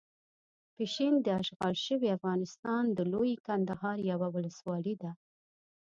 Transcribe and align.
پشین 0.75 1.13
داشغال 1.29 1.75
شوي 1.85 2.09
افغانستان 2.17 2.83
د 2.97 2.99
لويې 3.11 3.35
کندهار 3.47 3.97
یوه 4.11 4.27
ولسوالۍ 4.35 4.95
ده. 5.03 5.11